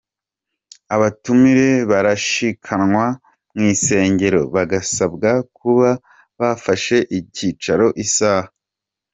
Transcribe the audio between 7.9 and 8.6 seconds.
isaha;.